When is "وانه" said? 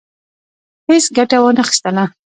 1.41-1.63